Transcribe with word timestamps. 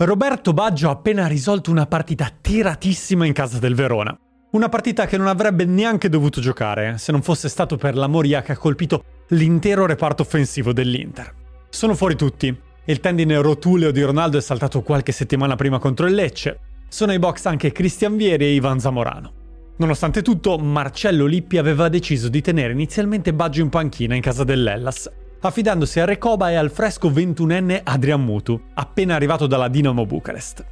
Roberto 0.00 0.52
Baggio 0.52 0.90
ha 0.90 0.92
appena 0.92 1.26
risolto 1.26 1.72
una 1.72 1.86
partita 1.86 2.30
tiratissima 2.40 3.26
in 3.26 3.32
casa 3.32 3.58
del 3.58 3.74
Verona. 3.74 4.16
Una 4.52 4.68
partita 4.68 5.06
che 5.06 5.16
non 5.16 5.26
avrebbe 5.26 5.64
neanche 5.64 6.08
dovuto 6.08 6.40
giocare 6.40 6.98
se 6.98 7.10
non 7.10 7.20
fosse 7.20 7.48
stato 7.48 7.76
per 7.76 7.96
la 7.96 8.06
moria 8.06 8.40
che 8.40 8.52
ha 8.52 8.56
colpito 8.56 9.02
l'intero 9.30 9.86
reparto 9.86 10.22
offensivo 10.22 10.72
dell'Inter. 10.72 11.34
Sono 11.68 11.96
fuori 11.96 12.14
tutti. 12.14 12.56
Il 12.84 13.00
tendine 13.00 13.40
rotuleo 13.40 13.90
di 13.90 14.00
Ronaldo 14.00 14.38
è 14.38 14.40
saltato 14.40 14.82
qualche 14.82 15.10
settimana 15.10 15.56
prima 15.56 15.80
contro 15.80 16.06
il 16.06 16.14
Lecce. 16.14 16.60
Sono 16.88 17.10
ai 17.10 17.18
box 17.18 17.46
anche 17.46 17.72
Cristian 17.72 18.16
Vieri 18.16 18.44
e 18.44 18.54
Ivan 18.54 18.78
Zamorano. 18.78 19.32
Nonostante 19.78 20.22
tutto, 20.22 20.58
Marcello 20.58 21.26
Lippi 21.26 21.58
aveva 21.58 21.88
deciso 21.88 22.28
di 22.28 22.40
tenere 22.40 22.72
inizialmente 22.72 23.34
Baggio 23.34 23.62
in 23.62 23.68
panchina 23.68 24.14
in 24.14 24.22
casa 24.22 24.44
dell'Ellas 24.44 25.10
affidandosi 25.40 26.00
a 26.00 26.04
Recoba 26.04 26.50
e 26.50 26.54
al 26.54 26.70
fresco 26.70 27.10
21enne 27.10 27.80
Adrian 27.84 28.24
Mutu, 28.24 28.60
appena 28.74 29.14
arrivato 29.14 29.46
dalla 29.46 29.68
Dinamo 29.68 30.06
Bucarest. 30.06 30.64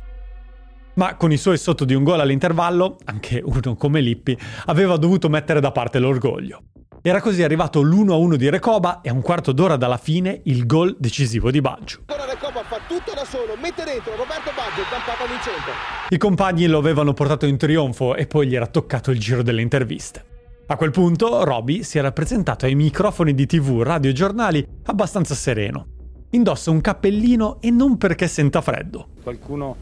Ma 0.94 1.14
con 1.16 1.30
i 1.30 1.36
suoi 1.36 1.58
sotto 1.58 1.84
di 1.84 1.95
un 1.95 2.04
gol 2.04 2.20
all'intervallo, 2.20 2.96
anche 3.05 3.42
uno 3.44 3.77
come 3.77 4.00
Lippi, 4.00 4.36
aveva 4.66 4.96
dovuto 4.96 5.28
mettere 5.28 5.60
da 5.60 5.70
parte 5.70 5.98
l'orgoglio. 5.98 6.62
Era 7.02 7.20
così 7.20 7.42
arrivato 7.42 7.82
l'1-1 7.82 8.34
di 8.34 8.50
Recoba 8.50 9.00
e 9.00 9.10
a 9.10 9.12
un 9.12 9.20
quarto 9.20 9.52
d'ora 9.52 9.77
dalla 9.77 9.98
fine 9.98 10.41
il 10.44 10.66
gol 10.66 10.96
decisivo 10.98 11.50
di 11.50 11.60
Baggio. 11.60 12.00
Recoba 12.06 12.64
fa 12.64 12.78
tutto 12.88 13.12
da 13.14 13.24
solo, 13.24 13.56
mette 13.60 13.84
dentro 13.84 14.16
Roberto 14.16 14.50
Baggio 14.56 14.80
e 14.80 15.28
vincente. 15.28 15.70
I 16.08 16.19
compagni 16.19 16.66
lo 16.66 16.78
avevano 16.78 17.12
portato 17.12 17.46
in 17.46 17.56
trionfo 17.56 18.16
e 18.16 18.27
poi 18.27 18.48
gli 18.48 18.56
era 18.56 18.66
toccato 18.66 19.10
il 19.10 19.20
giro 19.20 19.42
delle 19.42 19.62
interviste. 19.62 20.35
A 20.69 20.75
quel 20.75 20.91
punto 20.91 21.45
Roby 21.45 21.84
si 21.84 21.97
era 21.97 22.11
presentato 22.11 22.66
ai 22.66 22.75
microfoni 22.75 23.34
di 23.34 23.47
tv, 23.47 23.83
radio 23.83 24.11
e 24.11 24.12
giornali 24.12 24.66
abbastanza 24.87 25.37
sereno. 25.37 25.87
Indossa 26.30 26.73
un 26.73 26.80
cappellino 26.80 27.59
e 27.61 27.70
non 27.70 27.97
perché 27.97 28.27
senta 28.27 28.61
freddo. 28.61 29.11
Qualcuno 29.23 29.77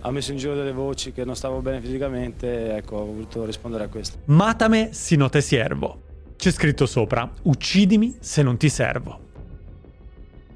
ha 0.00 0.10
messo 0.10 0.32
in 0.32 0.38
giro 0.38 0.54
delle 0.54 0.72
voci 0.72 1.12
che 1.12 1.26
non 1.26 1.36
stavo 1.36 1.60
bene 1.60 1.82
fisicamente 1.82 2.46
e 2.46 2.76
ecco, 2.78 2.96
ho 2.96 3.04
voluto 3.04 3.44
rispondere 3.44 3.84
a 3.84 3.88
questo. 3.88 4.16
Matame 4.24 4.88
si 4.94 5.16
note 5.16 5.42
siervo. 5.42 6.00
C'è 6.34 6.50
scritto 6.50 6.86
sopra, 6.86 7.30
uccidimi 7.42 8.16
se 8.18 8.42
non 8.42 8.56
ti 8.56 8.70
servo. 8.70 9.20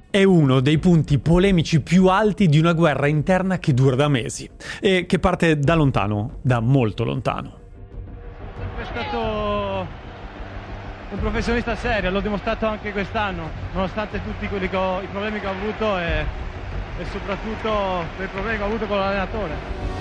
È 0.08 0.24
uno 0.24 0.60
dei 0.60 0.78
punti 0.78 1.18
polemici 1.18 1.82
più 1.82 2.06
alti 2.06 2.48
di 2.48 2.58
una 2.58 2.72
guerra 2.72 3.08
interna 3.08 3.58
che 3.58 3.74
dura 3.74 3.94
da 3.94 4.08
mesi 4.08 4.48
e 4.80 5.04
che 5.04 5.18
parte 5.18 5.58
da 5.58 5.74
lontano, 5.74 6.38
da 6.40 6.60
molto 6.60 7.04
lontano 7.04 7.58
stato 8.90 9.39
un 11.10 11.18
professionista 11.18 11.74
serio, 11.74 12.10
l'ho 12.10 12.20
dimostrato 12.20 12.66
anche 12.66 12.92
quest'anno, 12.92 13.50
nonostante 13.72 14.20
tutti 14.22 14.46
ho, 14.76 15.00
i 15.02 15.06
problemi 15.06 15.40
che 15.40 15.46
ho 15.46 15.50
avuto 15.50 15.98
e, 15.98 16.24
e 16.98 17.04
soprattutto 17.10 18.04
per 18.16 18.26
i 18.26 18.28
problemi 18.28 18.56
che 18.58 18.62
ho 18.62 18.66
avuto 18.66 18.86
con 18.86 18.98
l'allenatore. 18.98 19.99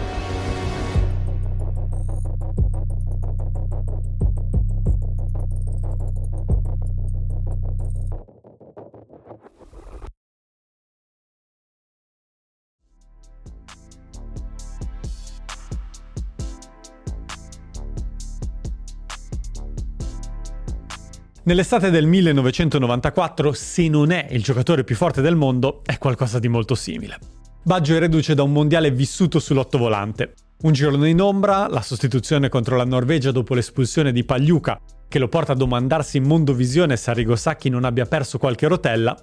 Nell'estate 21.50 21.90
del 21.90 22.06
1994, 22.06 23.54
se 23.54 23.88
non 23.88 24.12
è 24.12 24.28
il 24.30 24.44
giocatore 24.44 24.84
più 24.84 24.96
forte 24.96 25.20
del 25.20 25.36
mondo, 25.36 25.82
è 25.84 25.98
qualcosa 25.98 26.38
di 26.38 26.48
molto 26.48 26.76
simile. 26.76 27.18
Baggio 27.64 27.96
è 27.96 27.98
reduce 27.98 28.36
da 28.36 28.44
un 28.44 28.52
mondiale 28.52 28.92
vissuto 28.92 29.40
sull'ottovolante. 29.40 30.36
Un 30.62 30.74
giorno 30.74 31.08
in 31.08 31.20
ombra, 31.20 31.68
la 31.68 31.82
sostituzione 31.82 32.50
contro 32.50 32.78
la 32.78 32.86
Norvegia 32.86 33.32
dopo 33.32 33.56
l'espulsione 33.56 34.12
di 34.12 34.24
Pagliuca, 34.24 34.80
che 35.08 35.18
lo 35.18 35.28
porta 35.28 35.54
a 35.54 35.56
domandarsi 35.56 36.18
in 36.18 36.26
mondovisione 36.26 36.96
se 36.96 37.10
Arrigo 37.10 37.36
Sacchi 37.36 37.70
non 37.70 37.84
abbia 37.84 38.06
perso 38.06 38.38
qualche 38.38 38.68
rotella, 38.68 39.18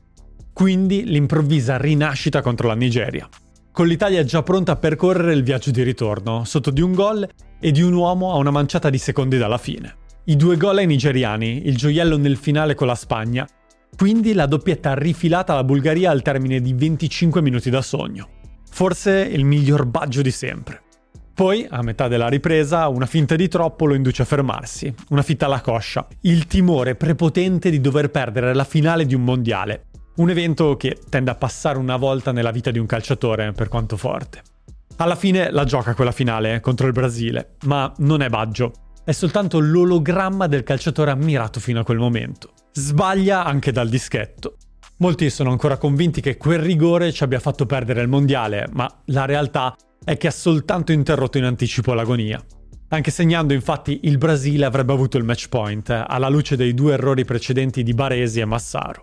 quindi 0.53 1.05
l'improvvisa 1.05 1.77
rinascita 1.77 2.43
contro 2.43 2.67
la 2.67 2.75
Nigeria. 2.75 3.29
Con 3.71 3.87
l'Italia 3.87 4.25
già 4.25 4.43
pronta 4.43 4.73
a 4.73 4.77
percorrere 4.77 5.33
il 5.33 5.45
viaggio 5.45 5.71
di 5.71 5.85
ritorno, 5.85 6.43
sotto 6.43 6.73
di 6.73 6.81
un 6.81 6.93
gol 6.93 7.29
e 7.61 7.71
di 7.71 7.83
un 7.83 7.93
uomo 7.93 8.33
a 8.33 8.37
una 8.37 8.51
manciata 8.51 8.91
di 8.91 8.99
secondi 8.99 9.39
dalla 9.39 9.59
fine. 9.59 9.99
I 10.29 10.35
due 10.35 10.57
gol 10.57 10.79
ai 10.79 10.87
nigeriani, 10.87 11.69
il 11.69 11.77
gioiello 11.77 12.19
nel 12.19 12.37
finale 12.37 12.75
con 12.75 12.89
la 12.89 12.97
Spagna, 12.97 13.47
quindi 13.97 14.33
la 14.33 14.47
doppietta 14.47 14.93
rifilata 14.93 15.53
alla 15.53 15.63
Bulgaria 15.63 16.11
al 16.11 16.23
termine 16.23 16.61
di 16.61 16.73
25 16.73 17.41
minuti 17.41 17.71
da 17.71 17.81
sogno. 17.81 18.31
Forse 18.69 19.21
il 19.21 19.45
miglior 19.45 19.87
baggio 19.87 20.23
di 20.23 20.33
sempre. 20.33 20.83
Poi, 21.33 21.65
a 21.71 21.81
metà 21.81 22.09
della 22.09 22.27
ripresa, 22.27 22.89
una 22.89 23.07
finta 23.07 23.37
di 23.37 23.47
troppo 23.47 23.87
lo 23.87 23.95
induce 23.95 24.23
a 24.23 24.25
fermarsi, 24.25 24.93
una 25.11 25.23
fitta 25.23 25.47
alla 25.47 25.61
coscia, 25.61 26.05
il 26.23 26.49
timore 26.49 26.97
prepotente 26.97 27.71
di 27.71 27.81
dover 27.81 28.11
perdere 28.11 28.53
la 28.53 28.65
finale 28.65 29.07
di 29.07 29.15
un 29.15 29.23
mondiale, 29.23 29.85
un 30.17 30.29
evento 30.29 30.77
che 30.77 30.99
tende 31.09 31.31
a 31.31 31.37
passare 31.37 31.79
una 31.79 31.97
volta 31.97 32.33
nella 32.33 32.51
vita 32.51 32.73
di 32.73 32.81
un 32.81 32.87
calciatore, 32.87 33.53
per 33.53 33.69
quanto 33.69 33.97
forte. 33.97 34.43
Alla 34.97 35.15
fine 35.15 35.53
la 35.53 35.63
gioca 35.63 35.95
quella 35.95 36.11
finale 36.11 36.59
contro 36.59 36.89
il 36.89 36.93
Brasile, 36.95 37.57
ma 37.67 37.93
non 37.99 38.23
è 38.23 38.29
Baggio, 38.29 38.73
è 39.07 39.13
soltanto 39.13 39.61
l'ologramma 39.61 40.49
del 40.49 40.65
calciatore 40.65 41.13
ammirato 41.13 41.61
fino 41.61 41.79
a 41.79 41.85
quel 41.85 41.99
momento. 41.99 42.51
Sbaglia 42.73 43.45
anche 43.45 43.71
dal 43.71 43.89
dischetto. 43.89 44.57
Molti 44.97 45.31
sono 45.31 45.53
ancora 45.53 45.77
convinti 45.77 46.21
che 46.21 46.37
quel 46.37 46.59
rigore 46.59 47.13
ci 47.13 47.23
abbia 47.23 47.39
fatto 47.39 47.67
perdere 47.67 48.03
il 48.03 48.09
mondiale, 48.09 48.67
ma 48.73 48.93
la 49.05 49.25
realtà 49.25 49.77
è 50.05 50.17
che 50.17 50.27
ha 50.27 50.33
soltanto 50.33 50.91
interrotto 50.91 51.39
in 51.39 51.45
anticipo 51.45 51.95
l'agonia. 51.95 52.45
Anche 52.89 53.13
segnando 53.13 53.55
infatti 53.55 54.01
il 54.03 54.19
Brasile 54.19 54.65
avrebbe 54.65 54.93
avuto 54.93 55.19
il 55.19 55.25
match 55.25 55.49
point, 55.51 55.89
alla 55.89 56.29
luce 56.29 56.57
dei 56.57 56.75
due 56.75 56.95
errori 56.95 57.25
precedenti 57.25 57.85
di 57.85 57.95
Baresi 57.95 58.41
e 58.41 58.45
Massaro. 58.45 59.03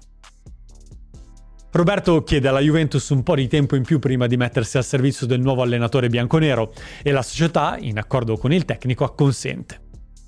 Roberto 1.71 2.23
chiede 2.23 2.49
alla 2.49 2.59
Juventus 2.59 3.07
un 3.07 3.23
po' 3.23 3.35
di 3.35 3.47
tempo 3.47 3.77
in 3.77 3.83
più 3.83 3.99
prima 3.99 4.27
di 4.27 4.35
mettersi 4.35 4.75
al 4.75 4.83
servizio 4.83 5.25
del 5.25 5.39
nuovo 5.39 5.61
allenatore 5.61 6.09
bianconero 6.09 6.73
e 7.01 7.11
la 7.11 7.21
società, 7.21 7.77
in 7.79 7.97
accordo 7.97 8.35
con 8.35 8.51
il 8.51 8.65
tecnico, 8.65 9.05
acconsente. 9.05 9.79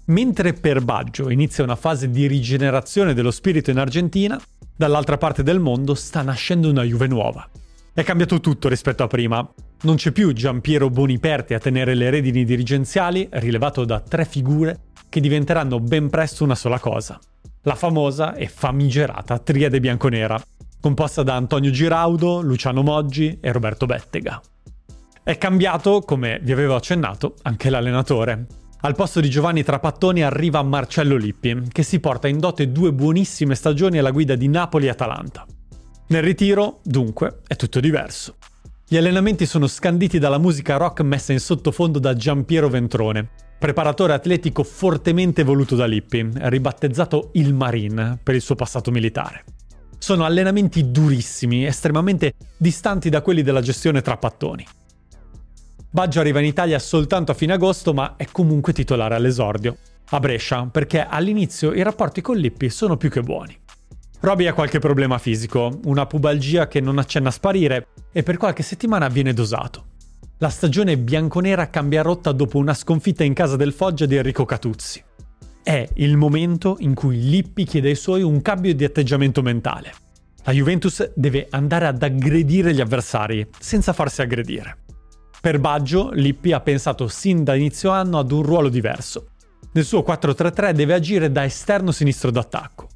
Mentre 0.08 0.54
per 0.54 0.82
Baggio 0.82 1.32
inizia 1.32 1.64
una 1.64 1.76
fase 1.76 2.12
di 2.12 2.28
rigenerazione 2.28 3.16
dello 3.16 3.32
spirito 3.32 3.72
in 3.72 3.80
Argentina, 3.80 4.40
dall'altra 4.76 5.18
parte 5.18 5.42
del 5.42 5.60
mondo 5.60 5.96
sta 5.96 6.22
nascendo 6.22 6.70
una 6.70 6.84
Juve 6.84 7.08
nuova. 7.08 7.50
È 7.92 8.04
cambiato 8.04 8.40
tutto 8.40 8.70
rispetto 8.70 9.02
a 9.02 9.08
prima. 9.08 9.48
Non 9.82 9.96
c'è 9.96 10.12
più 10.12 10.32
Giampiero 10.34 10.90
Boniperti 10.90 11.56
a 11.56 11.60
tenere 11.60 11.96
le 11.96 12.12
redini 12.12 12.46
dirigenziali, 12.46 13.28
rilevato 13.32 13.84
da 13.84 14.00
tre 14.00 14.26
figure 14.26 14.80
che 15.10 15.20
diventeranno 15.20 15.80
ben 15.80 16.10
presto 16.10 16.44
una 16.44 16.56
sola 16.56 16.78
cosa. 16.78 17.20
La 17.64 17.76
famosa 17.76 18.36
e 18.36 18.48
famigerata 18.48 19.40
triade 19.40 19.80
bianconera, 19.80 20.40
composta 20.80 21.24
da 21.24 21.36
Antonio 21.36 21.72
Giraudo, 21.72 22.42
Luciano 22.42 22.84
Moggi 22.84 23.40
e 23.42 23.52
Roberto 23.52 23.88
Bettega. 23.88 24.40
È 25.24 25.36
cambiato, 25.40 26.02
come 26.02 26.40
vi 26.44 26.52
avevo 26.52 26.76
accennato, 26.76 27.38
anche 27.42 27.72
l'allenatore. 27.72 28.46
Al 28.86 28.94
posto 28.94 29.20
di 29.20 29.32
Giovanni 29.32 29.64
Trapattoni 29.64 30.22
arriva 30.22 30.62
Marcello 30.62 31.16
Lippi, 31.18 31.70
che 31.72 31.82
si 31.82 32.00
porta 32.00 32.28
in 32.28 32.38
dote 32.38 32.72
due 32.72 32.94
buonissime 32.94 33.56
stagioni 33.56 33.98
alla 33.98 34.12
guida 34.12 34.36
di 34.36 34.48
Napoli 34.48 34.86
e 34.86 34.90
Atalanta. 34.90 35.44
Nel 36.10 36.22
ritiro, 36.22 36.82
dunque, 36.84 37.40
è 37.48 37.56
tutto 37.56 37.80
diverso. 37.80 38.36
Gli 38.88 38.96
allenamenti 38.96 39.48
sono 39.48 39.66
scanditi 39.66 40.20
dalla 40.20 40.38
musica 40.38 40.78
rock 40.78 41.02
messa 41.02 41.34
in 41.34 41.40
sottofondo 41.40 41.98
da 41.98 42.14
Giampiero 42.14 42.70
Ventrone, 42.70 43.28
preparatore 43.58 44.14
atletico 44.14 44.62
fortemente 44.62 45.44
voluto 45.44 45.76
da 45.76 45.88
Lippi, 45.88 46.30
ribattezzato 46.34 47.32
il 47.34 47.56
Marine 47.56 48.20
per 48.22 48.36
il 48.36 48.42
suo 48.42 48.54
passato 48.54 48.92
militare. 48.92 49.46
Sono 49.98 50.26
allenamenti 50.26 50.92
durissimi, 50.92 51.66
estremamente 51.66 52.34
distanti 52.56 53.10
da 53.10 53.24
quelli 53.24 53.42
della 53.42 53.62
gestione 53.62 54.04
Trapattoni. 54.04 54.64
Baggio 55.96 56.20
arriva 56.20 56.40
in 56.40 56.46
Italia 56.46 56.78
soltanto 56.78 57.32
a 57.32 57.36
fine 57.36 57.54
agosto, 57.54 57.94
ma 57.94 58.16
è 58.18 58.28
comunque 58.30 58.74
titolare 58.74 59.16
all'esordio. 59.16 59.78
A 60.10 60.20
Brescia, 60.20 60.68
perché 60.70 61.06
all'inizio 61.06 61.72
i 61.72 61.82
rapporti 61.84 62.20
con 62.20 62.36
Lippi 62.36 62.70
sono 62.70 62.98
più 62.98 63.10
che 63.10 63.22
buoni. 63.22 63.58
Roby 64.20 64.46
ha 64.48 64.54
qualche 64.54 64.80
problema 64.80 65.18
fisico, 65.20 65.80
una 65.86 66.06
pubalgia 66.06 66.68
che 66.68 66.82
non 66.82 66.98
accenna 66.98 67.30
a 67.30 67.32
sparire 67.32 67.88
e 68.12 68.24
per 68.24 68.36
qualche 68.36 68.62
settimana 68.62 69.08
viene 69.08 69.32
dosato. 69.32 69.86
La 70.40 70.50
stagione 70.50 70.98
bianconera 70.98 71.70
cambia 71.70 72.02
rotta 72.02 72.34
dopo 72.34 72.58
una 72.58 72.74
sconfitta 72.74 73.24
in 73.24 73.34
casa 73.34 73.56
del 73.56 73.72
Foggia 73.72 74.06
di 74.06 74.18
Enrico 74.18 74.44
Catuzzi. 74.44 75.02
È 75.64 75.88
il 75.94 76.18
momento 76.18 76.76
in 76.80 76.94
cui 76.94 77.22
Lippi 77.22 77.64
chiede 77.64 77.88
ai 77.88 77.96
suoi 77.96 78.22
un 78.22 78.42
cambio 78.42 78.76
di 78.76 78.84
atteggiamento 78.84 79.42
mentale. 79.42 79.94
La 80.44 80.52
Juventus 80.52 81.14
deve 81.16 81.48
andare 81.52 81.88
ad 81.88 82.04
aggredire 82.04 82.74
gli 82.74 82.82
avversari 82.82 83.48
senza 83.58 83.94
farsi 83.94 84.22
aggredire. 84.22 84.80
Per 85.46 85.60
Baggio, 85.60 86.10
Lippi 86.12 86.54
ha 86.54 86.60
pensato 86.60 87.08
sin 87.08 87.44
da 87.44 87.54
inizio 87.54 87.92
anno 87.92 88.18
ad 88.18 88.32
un 88.32 88.42
ruolo 88.42 88.68
diverso. 88.68 89.28
Nel 89.74 89.86
suo 89.86 90.00
4-3-3 90.00 90.72
deve 90.72 90.96
agire 90.96 91.32
da 91.32 91.46
esterno 91.46 91.92
sinistro 91.92 92.32
d'attacco. 92.32 92.88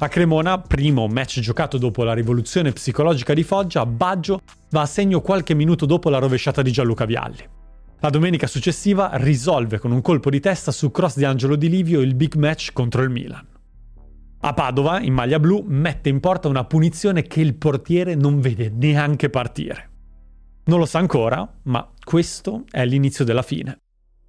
A 0.00 0.08
Cremona, 0.08 0.58
primo 0.58 1.06
match 1.06 1.40
giocato 1.40 1.78
dopo 1.78 2.04
la 2.04 2.12
rivoluzione 2.12 2.72
psicologica 2.72 3.32
di 3.32 3.42
Foggia, 3.44 3.86
Baggio 3.86 4.42
va 4.72 4.82
a 4.82 4.86
segno 4.86 5.22
qualche 5.22 5.54
minuto 5.54 5.86
dopo 5.86 6.10
la 6.10 6.18
rovesciata 6.18 6.60
di 6.60 6.70
Gianluca 6.70 7.06
Vialli. 7.06 7.48
La 8.00 8.10
domenica 8.10 8.46
successiva 8.46 9.12
risolve 9.14 9.78
con 9.78 9.90
un 9.90 10.02
colpo 10.02 10.28
di 10.28 10.40
testa 10.40 10.72
su 10.72 10.90
cross 10.90 11.16
di 11.16 11.24
Angelo 11.24 11.56
Di 11.56 11.70
Livio 11.70 12.02
il 12.02 12.14
big 12.14 12.34
match 12.34 12.74
contro 12.74 13.00
il 13.00 13.08
Milan. 13.08 13.48
A 14.40 14.52
Padova, 14.52 15.00
in 15.00 15.14
maglia 15.14 15.40
blu, 15.40 15.64
mette 15.66 16.10
in 16.10 16.20
porta 16.20 16.48
una 16.48 16.64
punizione 16.64 17.22
che 17.22 17.40
il 17.40 17.54
portiere 17.54 18.14
non 18.14 18.38
vede 18.38 18.68
neanche 18.68 19.30
partire. 19.30 19.92
Non 20.68 20.80
lo 20.80 20.84
sa 20.84 20.98
ancora, 20.98 21.48
ma 21.64 21.88
questo 22.02 22.64
è 22.70 22.84
l'inizio 22.84 23.24
della 23.24 23.42
fine. 23.42 23.78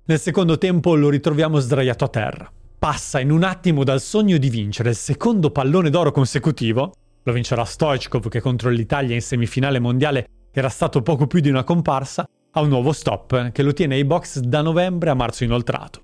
Nel 0.05 0.19
secondo 0.19 0.59
tempo 0.59 0.93
lo 0.93 1.09
ritroviamo 1.09 1.57
sdraiato 1.57 2.05
a 2.05 2.09
terra. 2.09 2.51
Passa 2.77 3.19
in 3.19 3.31
un 3.31 3.41
attimo 3.41 3.83
dal 3.83 3.99
sogno 3.99 4.37
di 4.37 4.49
vincere 4.49 4.89
il 4.89 4.95
secondo 4.95 5.49
pallone 5.49 5.89
d'oro 5.89 6.11
consecutivo, 6.11 6.93
lo 7.23 7.33
vincerà 7.33 7.65
Stoichkov 7.65 8.27
che 8.27 8.39
contro 8.39 8.69
l'Italia 8.69 9.15
in 9.15 9.21
semifinale 9.21 9.79
mondiale 9.79 10.27
era 10.51 10.69
stato 10.69 11.01
poco 11.01 11.25
più 11.25 11.39
di 11.39 11.49
una 11.49 11.63
comparsa, 11.63 12.29
a 12.51 12.61
un 12.61 12.69
nuovo 12.69 12.91
stop 12.91 13.51
che 13.51 13.63
lo 13.63 13.73
tiene 13.73 13.95
ai 13.95 14.05
box 14.05 14.39
da 14.39 14.61
novembre 14.61 15.09
a 15.09 15.15
marzo 15.15 15.43
inoltrato. 15.43 16.03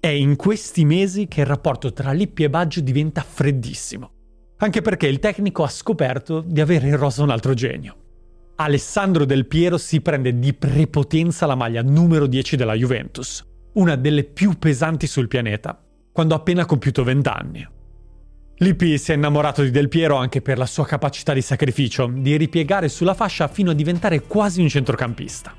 È 0.00 0.08
in 0.08 0.34
questi 0.34 0.84
mesi 0.84 1.28
che 1.28 1.42
il 1.42 1.46
rapporto 1.46 1.92
tra 1.92 2.10
Lippi 2.10 2.42
e 2.42 2.50
Baggio 2.50 2.80
diventa 2.80 3.22
freddissimo, 3.22 4.10
anche 4.58 4.82
perché 4.82 5.06
il 5.06 5.20
tecnico 5.20 5.62
ha 5.62 5.68
scoperto 5.68 6.40
di 6.40 6.60
avere 6.60 6.88
in 6.88 6.96
rosa 6.96 7.22
un 7.22 7.30
altro 7.30 7.54
genio. 7.54 7.99
Alessandro 8.62 9.24
Del 9.24 9.46
Piero 9.46 9.78
si 9.78 10.02
prende 10.02 10.38
di 10.38 10.52
prepotenza 10.52 11.46
la 11.46 11.54
maglia 11.54 11.80
numero 11.80 12.26
10 12.26 12.56
della 12.56 12.74
Juventus, 12.74 13.42
una 13.72 13.96
delle 13.96 14.22
più 14.22 14.58
pesanti 14.58 15.06
sul 15.06 15.28
pianeta, 15.28 15.82
quando 16.12 16.34
ha 16.34 16.36
appena 16.36 16.66
compiuto 16.66 17.02
20 17.02 17.28
anni. 17.30 17.66
Lippi 18.56 18.98
si 18.98 19.12
è 19.12 19.14
innamorato 19.14 19.62
di 19.62 19.70
Del 19.70 19.88
Piero 19.88 20.16
anche 20.16 20.42
per 20.42 20.58
la 20.58 20.66
sua 20.66 20.84
capacità 20.84 21.32
di 21.32 21.40
sacrificio, 21.40 22.06
di 22.14 22.36
ripiegare 22.36 22.90
sulla 22.90 23.14
fascia 23.14 23.48
fino 23.48 23.70
a 23.70 23.74
diventare 23.74 24.20
quasi 24.24 24.60
un 24.60 24.68
centrocampista. 24.68 25.54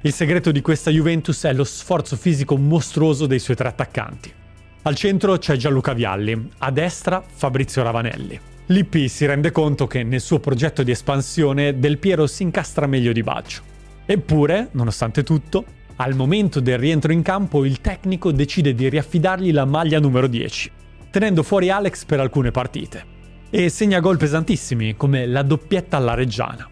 Il 0.00 0.12
segreto 0.12 0.50
di 0.50 0.62
questa 0.62 0.90
Juventus 0.90 1.44
è 1.44 1.52
lo 1.52 1.62
sforzo 1.62 2.16
fisico 2.16 2.56
mostruoso 2.56 3.26
dei 3.26 3.38
suoi 3.38 3.54
tre 3.54 3.68
attaccanti. 3.68 4.34
Al 4.82 4.96
centro 4.96 5.38
c'è 5.38 5.54
Gianluca 5.54 5.92
Vialli, 5.92 6.50
a 6.58 6.72
destra 6.72 7.22
Fabrizio 7.24 7.84
Ravanelli. 7.84 8.40
Lippi 8.70 9.08
si 9.08 9.26
rende 9.26 9.50
conto 9.50 9.88
che 9.88 10.04
nel 10.04 10.20
suo 10.20 10.38
progetto 10.38 10.84
di 10.84 10.92
espansione 10.92 11.80
Del 11.80 11.98
Piero 11.98 12.28
si 12.28 12.44
incastra 12.44 12.86
meglio 12.86 13.10
di 13.10 13.24
Baggio. 13.24 13.62
Eppure, 14.06 14.68
nonostante 14.72 15.24
tutto, 15.24 15.64
al 15.96 16.14
momento 16.14 16.60
del 16.60 16.78
rientro 16.78 17.10
in 17.10 17.22
campo 17.22 17.64
il 17.64 17.80
tecnico 17.80 18.30
decide 18.30 18.72
di 18.72 18.88
riaffidargli 18.88 19.52
la 19.52 19.64
maglia 19.64 19.98
numero 19.98 20.28
10, 20.28 20.70
tenendo 21.10 21.42
fuori 21.42 21.68
Alex 21.68 22.04
per 22.04 22.20
alcune 22.20 22.52
partite. 22.52 23.04
E 23.50 23.70
segna 23.70 23.98
gol 23.98 24.18
pesantissimi, 24.18 24.94
come 24.96 25.26
la 25.26 25.42
doppietta 25.42 25.96
alla 25.96 26.14
Reggiana. 26.14 26.70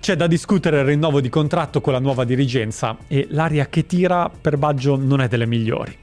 C'è 0.00 0.16
da 0.16 0.26
discutere 0.26 0.78
il 0.78 0.86
rinnovo 0.86 1.20
di 1.20 1.28
contratto 1.28 1.82
con 1.82 1.92
la 1.92 1.98
nuova 1.98 2.24
dirigenza 2.24 2.96
e 3.08 3.26
l'aria 3.28 3.66
che 3.66 3.84
tira 3.84 4.30
per 4.30 4.56
Baggio 4.56 4.96
non 4.96 5.20
è 5.20 5.28
delle 5.28 5.46
migliori. 5.46 5.94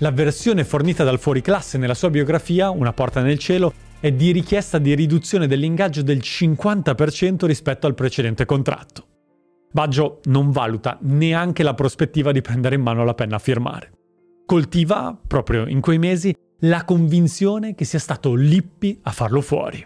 La 0.00 0.10
versione 0.10 0.64
fornita 0.64 1.02
dal 1.02 1.18
fuoriclasse 1.18 1.78
nella 1.78 1.94
sua 1.94 2.10
biografia, 2.10 2.68
Una 2.68 2.92
porta 2.92 3.22
nel 3.22 3.38
cielo, 3.38 3.72
è 4.06 4.12
di 4.12 4.30
richiesta 4.30 4.78
di 4.78 4.94
riduzione 4.94 5.48
dell'ingaggio 5.48 6.00
del 6.00 6.18
50% 6.18 7.44
rispetto 7.44 7.88
al 7.88 7.94
precedente 7.94 8.44
contratto. 8.44 9.04
Baggio 9.72 10.20
non 10.26 10.52
valuta 10.52 10.96
neanche 11.02 11.64
la 11.64 11.74
prospettiva 11.74 12.30
di 12.30 12.40
prendere 12.40 12.76
in 12.76 12.82
mano 12.82 13.04
la 13.04 13.14
penna 13.14 13.34
a 13.34 13.40
firmare. 13.40 13.90
Coltiva, 14.46 15.18
proprio 15.26 15.66
in 15.66 15.80
quei 15.80 15.98
mesi, 15.98 16.32
la 16.60 16.84
convinzione 16.84 17.74
che 17.74 17.84
sia 17.84 17.98
stato 17.98 18.34
Lippi 18.34 18.96
a 19.02 19.10
farlo 19.10 19.40
fuori. 19.40 19.84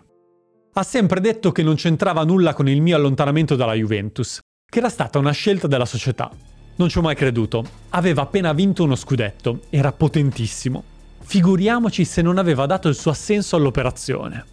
Ha 0.74 0.82
sempre 0.82 1.20
detto 1.20 1.50
che 1.50 1.62
non 1.62 1.76
c'entrava 1.76 2.22
nulla 2.22 2.52
con 2.52 2.68
il 2.68 2.82
mio 2.82 2.96
allontanamento 2.96 3.56
dalla 3.56 3.72
Juventus, 3.72 4.38
che 4.66 4.78
era 4.80 4.90
stata 4.90 5.18
una 5.18 5.32
scelta 5.32 5.66
della 5.66 5.86
società. 5.86 6.30
Non 6.76 6.90
ci 6.90 6.98
ho 6.98 7.02
mai 7.02 7.16
creduto. 7.16 7.64
Aveva 7.88 8.20
appena 8.20 8.52
vinto 8.52 8.84
uno 8.84 8.96
scudetto, 8.96 9.60
era 9.70 9.92
potentissimo. 9.92 10.84
Figuriamoci 11.30 12.04
se 12.04 12.22
non 12.22 12.38
aveva 12.38 12.66
dato 12.66 12.88
il 12.88 12.96
suo 12.96 13.12
assenso 13.12 13.54
all'operazione. 13.54 14.44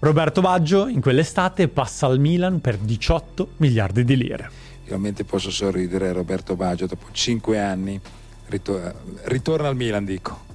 Roberto 0.00 0.40
Baggio 0.40 0.88
in 0.88 1.00
quell'estate 1.00 1.68
passa 1.68 2.06
al 2.06 2.18
Milan 2.18 2.60
per 2.60 2.76
18 2.76 3.50
miliardi 3.58 4.02
di 4.02 4.16
lire. 4.16 4.50
Finalmente 4.82 5.22
posso 5.22 5.52
sorridere, 5.52 6.12
Roberto 6.12 6.56
Baggio 6.56 6.86
dopo 6.86 7.06
5 7.12 7.60
anni 7.60 8.00
ritor- 8.46 8.92
ritorna 9.26 9.68
al 9.68 9.76
Milan, 9.76 10.04
dico. 10.04 10.49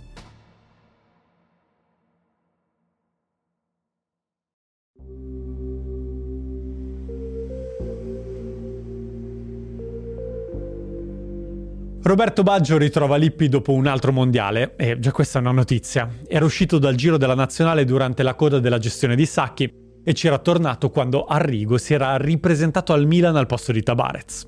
Roberto 12.05 12.43
Baggio 12.43 12.77
ritrova 12.77 13.15
Lippi 13.15 13.49
dopo 13.49 13.73
un 13.73 13.87
altro 13.87 14.11
mondiale, 14.11 14.75
e 14.75 14.99
già 14.99 15.11
questa 15.11 15.39
è 15.39 15.41
una 15.41 15.49
notizia. 15.49 16.07
Era 16.27 16.45
uscito 16.45 16.77
dal 16.77 16.93
giro 16.93 17.17
della 17.17 17.33
nazionale 17.33 17.83
durante 17.83 18.21
la 18.21 18.35
coda 18.35 18.59
della 18.59 18.77
gestione 18.77 19.15
di 19.15 19.25
Sacchi 19.25 19.67
e 20.03 20.13
c'era 20.13 20.37
tornato 20.37 20.91
quando 20.91 21.25
Arrigo 21.25 21.79
si 21.79 21.95
era 21.95 22.15
ripresentato 22.17 22.93
al 22.93 23.07
Milan 23.07 23.35
al 23.35 23.47
posto 23.47 23.71
di 23.71 23.81
Tabarez. 23.81 24.47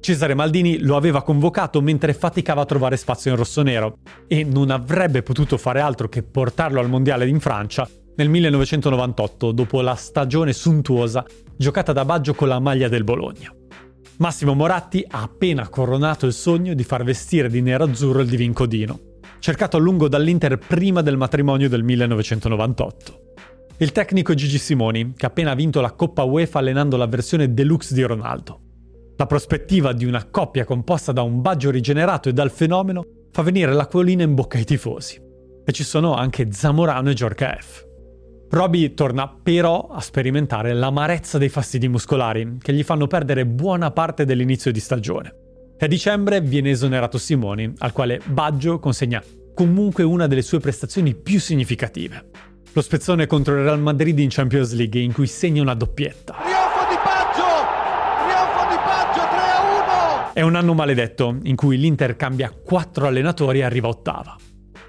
Cesare 0.00 0.34
Maldini 0.34 0.80
lo 0.80 0.96
aveva 0.96 1.22
convocato 1.22 1.80
mentre 1.80 2.12
faticava 2.12 2.62
a 2.62 2.66
trovare 2.66 2.96
spazio 2.96 3.30
in 3.30 3.36
rossonero 3.36 3.98
e 4.26 4.42
non 4.42 4.70
avrebbe 4.70 5.22
potuto 5.22 5.56
fare 5.58 5.78
altro 5.78 6.08
che 6.08 6.24
portarlo 6.24 6.80
al 6.80 6.88
mondiale 6.88 7.28
in 7.28 7.38
Francia 7.38 7.88
nel 8.16 8.28
1998 8.28 9.52
dopo 9.52 9.80
la 9.80 9.94
stagione 9.94 10.52
suntuosa 10.52 11.24
giocata 11.56 11.92
da 11.92 12.04
Baggio 12.04 12.34
con 12.34 12.48
la 12.48 12.58
maglia 12.58 12.88
del 12.88 13.04
Bologna. 13.04 13.54
Massimo 14.18 14.54
Moratti 14.54 15.04
ha 15.06 15.20
appena 15.20 15.68
coronato 15.68 16.24
il 16.24 16.32
sogno 16.32 16.72
di 16.72 16.84
far 16.84 17.04
vestire 17.04 17.50
di 17.50 17.60
nero-azzurro 17.60 18.20
il 18.20 18.28
divin 18.28 18.54
Codino, 18.54 18.98
cercato 19.40 19.76
a 19.76 19.80
lungo 19.80 20.08
dall'Inter 20.08 20.56
prima 20.56 21.02
del 21.02 21.18
matrimonio 21.18 21.68
del 21.68 21.82
1998. 21.82 23.20
Il 23.76 23.92
tecnico 23.92 24.32
Gigi 24.32 24.56
Simoni, 24.56 25.12
che 25.14 25.26
ha 25.26 25.28
appena 25.28 25.52
vinto 25.52 25.82
la 25.82 25.92
Coppa 25.92 26.22
UEFA 26.22 26.60
allenando 26.60 26.96
la 26.96 27.06
versione 27.06 27.52
deluxe 27.52 27.92
di 27.92 28.02
Ronaldo. 28.04 28.60
La 29.18 29.26
prospettiva 29.26 29.92
di 29.92 30.06
una 30.06 30.24
coppia 30.30 30.64
composta 30.64 31.12
da 31.12 31.20
un 31.20 31.42
Baggio 31.42 31.70
rigenerato 31.70 32.30
e 32.30 32.32
dal 32.32 32.50
fenomeno 32.50 33.04
fa 33.32 33.42
venire 33.42 33.74
l'acquolina 33.74 34.22
in 34.22 34.34
bocca 34.34 34.56
ai 34.56 34.64
tifosi. 34.64 35.20
E 35.62 35.72
ci 35.72 35.84
sono 35.84 36.14
anche 36.14 36.50
Zamorano 36.52 37.10
e 37.10 37.14
Giorca 37.14 37.54
F. 37.60 37.85
Roby 38.48 38.94
torna 38.94 39.28
però 39.28 39.88
a 39.90 40.00
sperimentare 40.00 40.72
l'amarezza 40.72 41.36
dei 41.36 41.48
fastidi 41.48 41.88
muscolari, 41.88 42.58
che 42.60 42.72
gli 42.72 42.84
fanno 42.84 43.06
perdere 43.06 43.44
buona 43.44 43.90
parte 43.90 44.24
dell'inizio 44.24 44.70
di 44.70 44.80
stagione. 44.80 45.34
E 45.76 45.84
a 45.84 45.88
dicembre 45.88 46.40
viene 46.40 46.70
esonerato 46.70 47.18
Simoni, 47.18 47.72
al 47.78 47.92
quale 47.92 48.20
Baggio 48.24 48.78
consegna 48.78 49.22
comunque 49.52 50.04
una 50.04 50.26
delle 50.26 50.42
sue 50.42 50.60
prestazioni 50.60 51.14
più 51.14 51.40
significative. 51.40 52.30
Lo 52.72 52.82
spezzone 52.82 53.26
contro 53.26 53.54
il 53.54 53.64
Real 53.64 53.80
Madrid 53.80 54.18
in 54.18 54.28
Champions 54.30 54.72
League, 54.74 55.00
in 55.00 55.12
cui 55.12 55.26
segna 55.26 55.60
una 55.62 55.74
doppietta. 55.74 56.36
Trionfo 56.40 56.88
di 56.88 56.96
Baggio! 57.02 57.44
Trionfo 58.24 58.68
di 58.68 58.76
Baggio 58.76 59.20
3 59.20 59.38
a 59.38 60.24
1! 60.24 60.32
È 60.34 60.40
un 60.42 60.54
anno 60.54 60.74
maledetto, 60.74 61.36
in 61.42 61.56
cui 61.56 61.78
l'Inter 61.78 62.16
cambia 62.16 62.50
quattro 62.50 63.06
allenatori 63.06 63.58
e 63.58 63.64
arriva 63.64 63.88
ottava. 63.88 64.36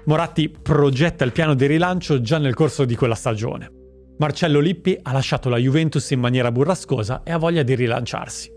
Moratti 0.08 0.48
progetta 0.48 1.22
il 1.26 1.32
piano 1.32 1.52
di 1.52 1.66
rilancio 1.66 2.22
già 2.22 2.38
nel 2.38 2.54
corso 2.54 2.86
di 2.86 2.96
quella 2.96 3.14
stagione. 3.14 3.70
Marcello 4.16 4.58
Lippi 4.58 4.98
ha 5.02 5.12
lasciato 5.12 5.50
la 5.50 5.58
Juventus 5.58 6.10
in 6.12 6.18
maniera 6.18 6.50
burrascosa 6.50 7.22
e 7.22 7.30
ha 7.30 7.36
voglia 7.36 7.62
di 7.62 7.74
rilanciarsi. 7.74 8.50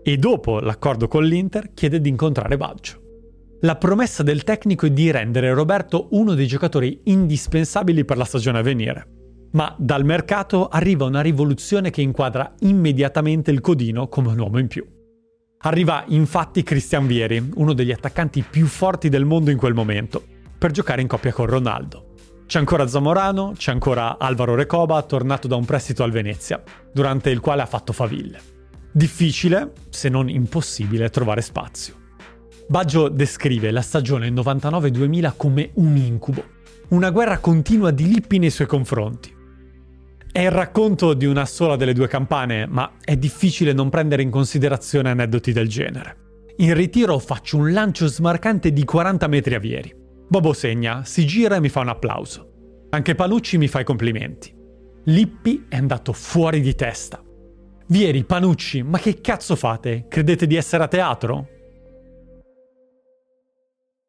E 0.00 0.16
dopo 0.16 0.60
l'accordo 0.60 1.08
con 1.08 1.24
l'Inter 1.24 1.72
chiede 1.74 2.00
di 2.00 2.08
incontrare 2.08 2.56
Baggio. 2.56 3.00
La 3.62 3.74
promessa 3.74 4.22
del 4.22 4.44
tecnico 4.44 4.86
è 4.86 4.90
di 4.90 5.10
rendere 5.10 5.52
Roberto 5.52 6.06
uno 6.12 6.34
dei 6.34 6.46
giocatori 6.46 7.00
indispensabili 7.06 8.04
per 8.04 8.16
la 8.16 8.24
stagione 8.24 8.58
a 8.58 8.62
venire. 8.62 9.06
Ma 9.54 9.74
dal 9.76 10.04
mercato 10.04 10.68
arriva 10.68 11.04
una 11.04 11.20
rivoluzione 11.20 11.90
che 11.90 12.00
inquadra 12.00 12.54
immediatamente 12.60 13.50
il 13.50 13.60
Codino 13.60 14.06
come 14.06 14.28
un 14.28 14.38
uomo 14.38 14.60
in 14.60 14.68
più. 14.68 14.86
Arriva 15.64 16.04
infatti 16.06 16.62
Christian 16.62 17.08
Vieri, 17.08 17.50
uno 17.56 17.72
degli 17.72 17.90
attaccanti 17.90 18.44
più 18.48 18.66
forti 18.66 19.08
del 19.08 19.24
mondo 19.24 19.50
in 19.50 19.56
quel 19.56 19.74
momento, 19.74 20.22
per 20.62 20.70
giocare 20.70 21.02
in 21.02 21.08
coppia 21.08 21.32
con 21.32 21.46
Ronaldo. 21.46 22.12
C'è 22.46 22.60
ancora 22.60 22.86
Zamorano, 22.86 23.52
c'è 23.56 23.72
ancora 23.72 24.16
Alvaro 24.16 24.54
Recoba, 24.54 25.02
tornato 25.02 25.48
da 25.48 25.56
un 25.56 25.64
prestito 25.64 26.04
al 26.04 26.12
Venezia, 26.12 26.62
durante 26.92 27.30
il 27.30 27.40
quale 27.40 27.62
ha 27.62 27.66
fatto 27.66 27.92
faville. 27.92 28.38
Difficile, 28.92 29.72
se 29.90 30.08
non 30.08 30.28
impossibile, 30.28 31.10
trovare 31.10 31.40
spazio. 31.40 31.94
Baggio 32.68 33.08
descrive 33.08 33.72
la 33.72 33.80
stagione 33.80 34.28
99-2000 34.28 35.32
come 35.36 35.70
un 35.74 35.96
incubo, 35.96 36.44
una 36.90 37.10
guerra 37.10 37.38
continua 37.38 37.90
di 37.90 38.06
Lippi 38.06 38.38
nei 38.38 38.50
suoi 38.50 38.68
confronti. 38.68 39.34
È 40.30 40.40
il 40.40 40.52
racconto 40.52 41.14
di 41.14 41.26
una 41.26 41.44
sola 41.44 41.74
delle 41.74 41.92
due 41.92 42.06
campane, 42.06 42.66
ma 42.68 42.98
è 43.04 43.16
difficile 43.16 43.72
non 43.72 43.90
prendere 43.90 44.22
in 44.22 44.30
considerazione 44.30 45.10
aneddoti 45.10 45.50
del 45.50 45.66
genere. 45.66 46.16
In 46.58 46.72
ritiro 46.74 47.18
faccio 47.18 47.56
un 47.56 47.72
lancio 47.72 48.06
smarcante 48.06 48.72
di 48.72 48.84
40 48.84 49.26
metri 49.26 49.56
a 49.56 49.58
Vieri. 49.58 50.01
Bobo 50.32 50.54
segna, 50.54 51.04
si 51.04 51.26
gira 51.26 51.56
e 51.56 51.60
mi 51.60 51.68
fa 51.68 51.80
un 51.80 51.90
applauso. 51.90 52.86
Anche 52.88 53.14
Panucci 53.14 53.58
mi 53.58 53.68
fa 53.68 53.80
i 53.80 53.84
complimenti. 53.84 54.50
Lippi 55.04 55.66
è 55.68 55.76
andato 55.76 56.14
fuori 56.14 56.62
di 56.62 56.74
testa. 56.74 57.22
Vieri, 57.88 58.24
Panucci, 58.24 58.82
ma 58.82 58.98
che 58.98 59.20
cazzo 59.20 59.56
fate? 59.56 60.06
Credete 60.08 60.46
di 60.46 60.56
essere 60.56 60.84
a 60.84 60.88
teatro? 60.88 61.48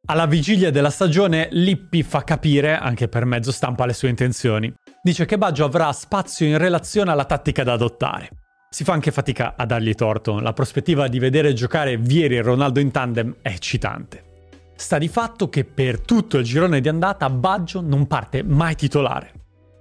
Alla 0.05 0.25
vigilia 0.25 0.71
della 0.71 0.91
stagione, 0.91 1.49
Lippi 1.51 2.03
fa 2.03 2.23
capire, 2.23 2.77
anche 2.77 3.09
per 3.09 3.25
mezzo 3.25 3.51
stampa, 3.51 3.85
le 3.85 3.91
sue 3.91 4.07
intenzioni. 4.07 4.73
Dice 5.01 5.25
che 5.25 5.37
Baggio 5.37 5.65
avrà 5.65 5.91
spazio 5.91 6.45
in 6.45 6.57
relazione 6.57 7.11
alla 7.11 7.25
tattica 7.25 7.65
da 7.65 7.73
adottare. 7.73 8.29
Si 8.69 8.85
fa 8.85 8.93
anche 8.93 9.11
fatica 9.11 9.55
a 9.57 9.65
dargli 9.65 9.93
torto, 9.93 10.39
la 10.39 10.53
prospettiva 10.53 11.09
di 11.09 11.19
vedere 11.19 11.51
giocare 11.51 11.97
Vieri 11.97 12.37
e 12.37 12.41
Ronaldo 12.41 12.79
in 12.79 12.91
tandem 12.91 13.35
è 13.41 13.49
eccitante. 13.49 14.31
Sta 14.75 14.97
di 14.97 15.07
fatto 15.07 15.49
che 15.49 15.65
per 15.65 15.99
tutto 16.01 16.37
il 16.37 16.43
girone 16.43 16.81
di 16.81 16.89
andata 16.89 17.29
Baggio 17.29 17.81
non 17.81 18.07
parte 18.07 18.43
mai 18.43 18.75
titolare. 18.75 19.31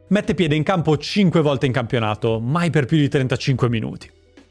Mette 0.09 0.35
piede 0.35 0.55
in 0.55 0.63
campo 0.63 0.97
5 0.97 1.41
volte 1.41 1.67
in 1.67 1.73
campionato, 1.73 2.39
mai 2.39 2.71
per 2.71 2.85
più 2.85 2.99
di 2.99 3.09
35 3.09 3.69
minuti. 3.69 4.11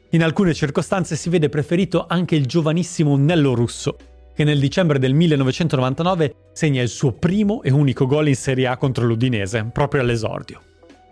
In 0.10 0.24
alcune 0.24 0.53
circostanze 0.53 1.15
si 1.15 1.29
vede 1.29 1.50
preferito 1.50 2.05
anche 2.07 2.36
il 2.36 2.48
giovanissimo 2.48 3.15
Nello 3.15 3.53
Russo, 3.53 3.95
che 4.33 4.43
nel 4.43 4.60
dicembre 4.60 4.98
del 4.98 5.13
1999 5.13 6.36
segna 6.51 6.81
il 6.81 6.89
suo 6.89 7.12
primo 7.13 7.62
e 7.62 7.71
unico 7.71 8.07
gol 8.07 8.27
in 8.27 8.36
Serie 8.36 8.67
A 8.67 8.77
contro 8.77 9.05
l'Udinese, 9.05 9.69
proprio 9.71 10.01
all'esordio. 10.01 10.62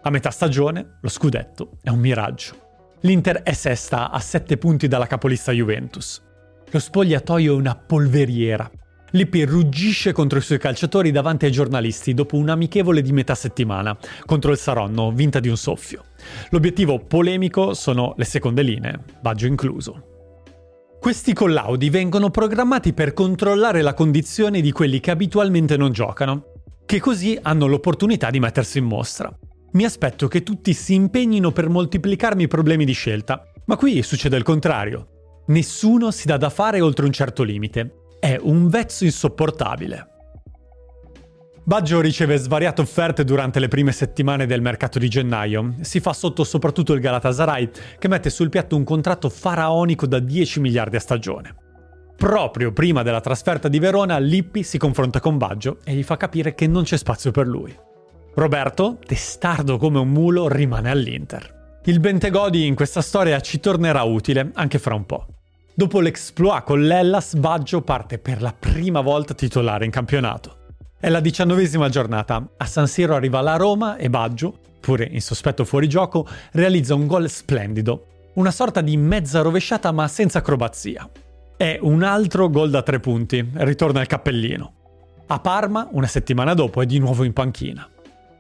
A 0.02 0.10
metà 0.10 0.32
stagione, 0.32 0.98
lo 1.00 1.10
scudetto 1.10 1.78
è 1.84 1.90
un 1.90 2.00
miraggio. 2.00 2.68
L'Inter 3.02 3.44
è 3.44 3.54
sesta 3.54 4.10
a 4.10 4.20
7 4.20 4.58
punti 4.58 4.88
dalla 4.88 5.08
capolista 5.08 5.52
Juventus. 5.52 6.22
Lo 6.72 6.80
spogliatoio 6.80 7.54
è 7.54 7.56
una 7.56 7.76
polveriera, 7.76 8.70
Lippi 9.12 9.44
ruggisce 9.44 10.12
contro 10.12 10.38
i 10.38 10.42
suoi 10.42 10.60
calciatori 10.60 11.12
davanti 11.12 11.46
ai 11.46 11.52
giornalisti 11.52 12.14
dopo 12.14 12.36
un 12.36 12.50
amichevole 12.50 13.02
di 13.02 13.12
metà 13.12 13.34
settimana 13.34 13.98
contro 14.26 14.52
il 14.52 14.58
Saronno, 14.58 15.12
vinta 15.12 15.40
di 15.40 15.48
un 15.48 15.58
soffio. 15.58 16.04
L'obiettivo 16.50 17.00
polemico 17.00 17.74
sono 17.74 18.14
le 18.18 18.26
seconde 18.26 18.62
linee, 18.62 19.00
Baggio 19.22 19.48
incluso. 19.48 20.04
Questi 21.00 21.34
collaudi 21.34 21.90
vengono 21.90 22.30
programmati 22.30 22.94
per 22.94 23.14
controllare 23.14 23.82
la 23.82 23.94
condizione 23.94 24.62
di 24.62 24.72
quelli 24.72 25.00
che 25.00 25.12
abitualmente 25.12 25.78
non 25.78 25.92
giocano, 25.92 26.52
che 26.86 27.00
così 27.00 27.40
hanno 27.42 27.68
l'opportunità 27.68 28.30
di 28.30 28.40
mettersi 28.40 28.78
in 28.80 28.86
mostra. 28.86 29.34
Mi 29.72 29.86
aspetto 29.86 30.28
che 30.28 30.44
tutti 30.44 30.74
si 30.74 30.94
impegnino 30.94 31.52
per 31.52 31.70
moltiplicarmi 31.70 32.44
i 32.44 32.48
problemi 32.48 32.86
di 32.86 32.94
scelta, 32.94 33.44
ma 33.66 33.78
qui 33.78 34.04
succede 34.04 34.36
il 34.36 34.44
contrario. 34.44 35.44
Nessuno 35.48 36.12
si 36.12 36.28
dà 36.28 36.38
da 36.38 36.50
fare 36.50 36.82
oltre 36.82 37.06
un 37.06 37.12
certo 37.12 37.44
limite 37.44 37.99
è 38.20 38.38
un 38.40 38.68
vezzo 38.68 39.06
insopportabile. 39.06 40.08
Baggio 41.64 42.02
riceve 42.02 42.38
svariate 42.38 42.82
offerte 42.82 43.24
durante 43.24 43.60
le 43.60 43.68
prime 43.68 43.92
settimane 43.92 44.46
del 44.46 44.62
mercato 44.62 44.98
di 44.98 45.08
gennaio. 45.08 45.76
Si 45.82 46.00
fa 46.00 46.14
sotto 46.14 46.44
soprattutto 46.44 46.94
il 46.94 47.00
Galatasaray, 47.00 47.70
che 48.00 48.08
mette 48.08 48.30
sul 48.30 48.50
piatto 48.50 48.76
un 48.76 48.84
contratto 48.84 49.30
faraonico 49.30 50.08
da 50.08 50.20
10 50.20 50.60
miliardi 50.62 50.96
a 50.96 51.00
stagione. 51.00 51.56
Proprio 52.18 52.74
prima 52.74 53.04
della 53.04 53.22
trasferta 53.22 53.68
di 53.68 53.80
Verona, 53.80 54.18
Lippi 54.18 54.64
si 54.64 54.78
confronta 54.78 55.20
con 55.20 55.38
Baggio 55.38 55.78
e 55.84 55.94
gli 55.94 56.04
fa 56.04 56.18
capire 56.18 56.56
che 56.56 56.68
non 56.68 56.84
c'è 56.84 56.98
spazio 56.98 57.32
per 57.32 57.48
lui. 57.48 57.74
Roberto, 58.34 58.98
testardo 59.06 59.78
come 59.78 60.00
un 60.00 60.10
mulo, 60.10 60.48
rimane 60.48 60.90
all'Inter. 60.90 61.80
Il 61.86 62.00
Bentegodi 62.00 62.66
in 62.66 62.76
questa 62.76 63.02
storia 63.02 63.40
ci 63.42 63.60
tornerà 63.60 64.04
utile 64.04 64.50
anche 64.54 64.80
fra 64.80 64.96
un 64.96 65.06
po'. 65.06 65.39
Dopo 65.80 66.02
l'exploit 66.02 66.66
con 66.66 66.82
l'Ellas, 66.84 67.36
Baggio 67.36 67.80
parte 67.80 68.18
per 68.18 68.42
la 68.42 68.54
prima 68.54 69.00
volta 69.00 69.34
titolare 69.34 69.86
in 69.86 69.92
campionato. 69.92 70.58
È 71.00 71.08
la 71.08 71.22
diciannovesima 71.22 71.88
giornata, 71.88 72.46
a 72.58 72.66
San 72.66 72.86
Siro 72.86 73.16
arriva 73.16 73.40
la 73.40 73.56
Roma 73.56 73.96
e 73.96 74.10
Baggio, 74.10 74.60
pure 74.82 75.08
in 75.10 75.22
sospetto 75.22 75.64
fuori 75.64 75.88
gioco, 75.88 76.28
realizza 76.52 76.96
un 76.96 77.08
gol 77.08 77.30
splendido, 77.30 78.08
una 78.34 78.52
sorta 78.52 78.82
di 78.82 78.98
mezza 78.98 79.40
rovesciata 79.40 79.94
ma 79.94 80.10
senza 80.10 80.40
acrobazia. 80.40 81.10
È 81.56 81.80
un 81.80 82.04
altro 82.04 82.50
gol 82.50 82.72
da 82.72 82.82
tre 82.82 83.00
punti, 83.00 83.50
ritorna 83.54 84.02
al 84.02 84.08
cappellino. 84.08 84.74
A 85.28 85.40
Parma, 85.40 85.88
una 85.92 86.08
settimana 86.08 86.54
dopo, 86.56 86.82
è 86.82 86.86
di 86.86 87.00
nuovo 87.00 87.24
in 87.24 87.32
panchina. 87.32 87.88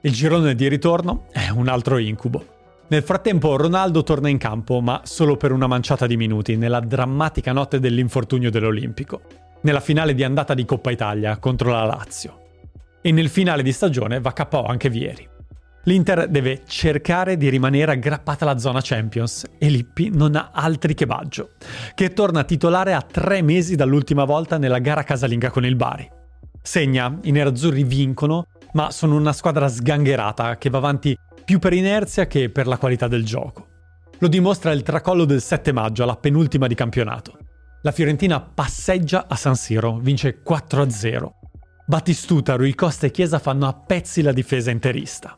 Il 0.01 0.11
girone 0.11 0.55
di 0.55 0.67
ritorno 0.67 1.27
è 1.31 1.47
un 1.47 1.69
altro 1.69 1.99
incubo. 1.99 2.58
Nel 2.91 3.03
frattempo 3.03 3.55
Ronaldo 3.55 4.01
torna 4.01 4.29
in 4.29 4.39
campo, 4.39 4.81
ma 4.81 5.01
solo 5.03 5.37
per 5.37 5.51
una 5.51 5.67
manciata 5.67 6.07
di 6.07 6.17
minuti, 6.17 6.57
nella 6.57 6.79
drammatica 6.79 7.51
notte 7.51 7.79
dell'infortunio 7.79 8.49
dell'Olimpico, 8.49 9.21
nella 9.61 9.79
finale 9.79 10.15
di 10.15 10.23
andata 10.23 10.55
di 10.55 10.65
Coppa 10.65 10.89
Italia 10.89 11.37
contro 11.37 11.69
la 11.69 11.85
Lazio. 11.85 12.39
E 12.99 13.11
nel 13.11 13.29
finale 13.29 13.61
di 13.61 13.71
stagione 13.71 14.19
va 14.19 14.33
KO 14.33 14.63
anche 14.63 14.89
Vieri. 14.89 15.27
L'Inter 15.83 16.27
deve 16.29 16.63
cercare 16.65 17.37
di 17.37 17.49
rimanere 17.49 17.91
aggrappata 17.91 18.43
alla 18.43 18.57
zona 18.57 18.79
Champions 18.81 19.45
e 19.59 19.69
Lippi 19.69 20.09
non 20.11 20.35
ha 20.35 20.49
altri 20.51 20.95
che 20.95 21.05
Baggio, 21.05 21.51
che 21.93 22.11
torna 22.13 22.43
titolare 22.43 22.95
a 22.95 23.03
tre 23.03 23.43
mesi 23.43 23.75
dall'ultima 23.75 24.23
volta 24.23 24.57
nella 24.57 24.79
gara 24.79 25.03
casalinga 25.03 25.51
con 25.51 25.63
il 25.63 25.75
Bari. 25.75 26.09
Segna, 26.59 27.19
i 27.21 27.31
nerazzurri 27.31 27.83
vincono, 27.83 28.47
ma 28.73 28.89
sono 28.89 29.15
una 29.15 29.33
squadra 29.33 29.67
sgangherata 29.67 30.57
che 30.57 30.69
va 30.69 30.79
avanti 30.79 31.15
più 31.49 31.57
per 31.57 31.73
inerzia 31.73 32.27
che 32.27 32.51
per 32.51 32.67
la 32.67 32.77
qualità 32.77 33.07
del 33.07 33.25
gioco. 33.25 33.65
Lo 34.19 34.27
dimostra 34.27 34.71
il 34.71 34.83
tracollo 34.83 35.25
del 35.25 35.41
7 35.41 35.71
maggio 35.71 36.03
alla 36.03 36.15
penultima 36.15 36.67
di 36.67 36.75
campionato. 36.75 37.39
La 37.81 37.91
Fiorentina 37.91 38.39
passeggia 38.39 39.25
a 39.27 39.35
San 39.35 39.55
Siro, 39.55 39.97
vince 39.97 40.43
4-0. 40.47 41.27
Battistuta, 41.87 42.53
Rui 42.53 42.75
Costa 42.75 43.07
e 43.07 43.09
Chiesa 43.09 43.39
fanno 43.39 43.67
a 43.67 43.73
pezzi 43.73 44.21
la 44.21 44.31
difesa 44.31 44.69
interista. 44.69 45.35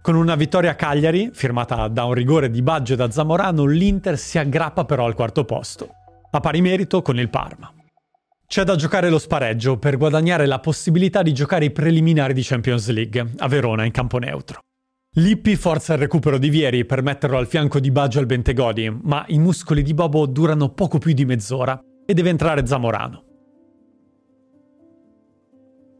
Con 0.00 0.14
una 0.14 0.36
vittoria 0.36 0.70
a 0.70 0.74
Cagliari, 0.76 1.30
firmata 1.32 1.88
da 1.88 2.04
un 2.04 2.14
rigore 2.14 2.48
di 2.48 2.62
Baggio 2.62 2.92
e 2.92 2.96
da 2.96 3.10
Zamorano, 3.10 3.64
l'Inter 3.64 4.16
si 4.16 4.38
aggrappa 4.38 4.84
però 4.84 5.06
al 5.06 5.14
quarto 5.14 5.44
posto, 5.44 5.88
a 6.30 6.38
pari 6.38 6.60
merito 6.60 7.02
con 7.02 7.18
il 7.18 7.30
Parma. 7.30 7.74
C'è 8.46 8.62
da 8.62 8.76
giocare 8.76 9.10
lo 9.10 9.18
spareggio 9.18 9.76
per 9.76 9.96
guadagnare 9.96 10.46
la 10.46 10.60
possibilità 10.60 11.20
di 11.20 11.34
giocare 11.34 11.64
i 11.64 11.72
preliminari 11.72 12.32
di 12.32 12.44
Champions 12.44 12.88
League 12.90 13.32
a 13.38 13.48
Verona 13.48 13.84
in 13.84 13.90
campo 13.90 14.18
neutro. 14.18 14.60
Lippi 15.16 15.56
forza 15.56 15.92
il 15.92 15.98
recupero 15.98 16.38
di 16.38 16.48
Vieri 16.48 16.86
per 16.86 17.02
metterlo 17.02 17.36
al 17.36 17.46
fianco 17.46 17.78
di 17.78 17.90
Baggio 17.90 18.18
al 18.18 18.24
Bentegodi, 18.24 18.88
ma 19.02 19.22
i 19.26 19.38
muscoli 19.38 19.82
di 19.82 19.92
Bobo 19.92 20.24
durano 20.24 20.70
poco 20.70 20.96
più 20.96 21.12
di 21.12 21.26
mezz'ora 21.26 21.78
e 22.06 22.14
deve 22.14 22.30
entrare 22.30 22.66
Zamorano. 22.66 23.24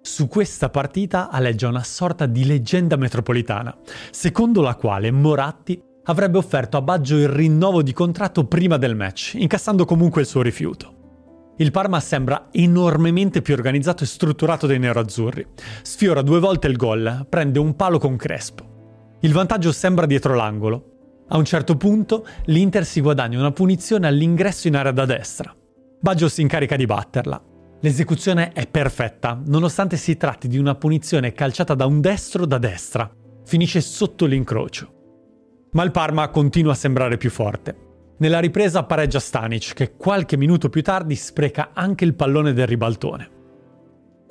Su 0.01 0.29
questa 0.29 0.71
partita 0.71 1.29
aleggia 1.29 1.69
una 1.69 1.83
sorta 1.83 2.25
di 2.25 2.47
leggenda 2.47 2.97
metropolitana, 2.97 3.77
secondo 4.11 4.63
la 4.63 4.77
quale 4.77 5.11
Moratti 5.11 5.79
avrebbe 6.05 6.39
offerto 6.39 6.79
a 6.79 6.83
Baggio 6.83 7.19
il 7.19 7.29
rinnovo 7.29 7.83
di 7.83 7.93
contratto 7.93 8.47
prima 8.47 8.79
del 8.79 8.97
match, 8.97 9.35
incassando 9.35 9.85
comunque 9.85 10.23
il 10.23 10.27
suo 10.27 10.41
rifiuto. 10.41 11.53
Il 11.59 11.71
Parma 11.71 12.01
sembra 12.01 12.49
enormemente 12.51 13.43
più 13.43 13.53
organizzato 13.53 14.05
e 14.05 14.07
strutturato 14.07 14.67
dei 14.67 14.79
nerazzurri. 14.79 15.49
Sfiora 15.83 16.23
due 16.23 16.41
volte 16.41 16.67
il 16.67 16.79
gol, 16.79 17.27
prende 17.29 17.59
un 17.59 17.77
palo 17.77 17.99
con 17.99 18.17
Crespo. 18.17 18.72
Il 19.25 19.33
vantaggio 19.33 19.71
sembra 19.71 20.05
dietro 20.05 20.35
l'angolo. 20.35 21.25
A 21.29 21.37
un 21.37 21.45
certo 21.45 21.77
punto 21.77 22.27
l'Inter 22.47 22.85
si 22.85 23.01
guadagna 23.01 23.39
una 23.39 23.53
punizione 23.53 24.09
all'ingresso 24.09 24.67
in 24.67 24.75
area 24.75 24.91
da 24.91 25.05
destra. 25.05 25.55
Baggio 26.01 26.29
si 26.29 26.41
incarica 26.41 26.75
di 26.75 26.87
batterla. 26.87 27.41
L'esecuzione 27.83 28.51
è 28.51 28.67
perfetta, 28.67 29.41
nonostante 29.45 29.97
si 29.97 30.17
tratti 30.17 30.49
di 30.49 30.59
una 30.59 30.75
punizione 30.75 31.33
calciata 31.33 31.75
da 31.75 31.87
un 31.87 32.01
destro 32.01 32.47
da 32.47 32.59
destra. 32.59 33.09
Finisce 33.45 33.81
sotto 33.81 34.27
l'incrocio. 34.27 34.93
Ma 35.71 35.85
il 35.85 35.93
Parma 35.93 36.29
continua 36.29 36.73
a 36.73 36.77
sembrare 36.77 37.17
più 37.17 37.31
forte. 37.31 37.77
Nella 38.19 38.41
ripresa 38.41 38.83
pareggia 38.83 39.21
Stanic, 39.21 39.73
che 39.73 39.95
qualche 39.95 40.37
minuto 40.37 40.69
più 40.69 40.83
tardi 40.83 41.15
spreca 41.15 41.71
anche 41.75 42.05
il 42.05 42.15
pallone 42.15 42.53
del 42.53 42.67
ribaltone. 42.67 43.42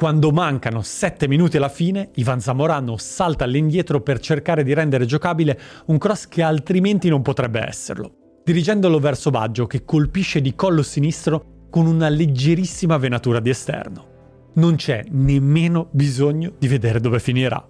Quando 0.02 0.32
mancano 0.32 0.82
7 0.82 1.28
minuti 1.28 1.58
alla 1.58 1.70
fine, 1.70 2.10
Ivan 2.16 2.40
Zamorano 2.40 2.98
salta 2.98 3.44
all'indietro 3.44 4.02
per 4.02 4.20
cercare 4.20 4.64
di 4.64 4.74
rendere 4.74 5.06
giocabile 5.06 5.60
un 5.86 6.00
cross 6.00 6.28
che 6.28 6.42
altrimenti 6.42 7.08
non 7.08 7.22
potrebbe 7.22 7.64
esserlo, 7.64 8.12
dirigendolo 8.44 8.98
verso 8.98 9.30
Baggio 9.30 9.68
che 9.68 9.86
colpisce 9.86 10.42
di 10.42 10.56
collo 10.56 10.82
sinistro 10.82 11.68
con 11.70 11.86
una 11.86 12.10
leggerissima 12.10 12.98
venatura 12.98 13.40
di 13.40 13.52
esterno. 13.52 14.08
Non 14.54 14.74
c'è 14.74 15.04
nemmeno 15.12 15.90
bisogno 15.92 16.54
di 16.58 16.68
vedere 16.68 17.00
dove 17.00 17.20
finirà. 17.20 17.64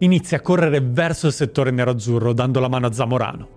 Inizia 0.00 0.36
a 0.36 0.42
correre 0.42 0.82
verso 0.82 1.28
il 1.28 1.32
settore 1.32 1.70
nero-azzurro 1.70 2.34
dando 2.34 2.60
la 2.60 2.68
mano 2.68 2.88
a 2.88 2.92
Zamorano. 2.92 3.48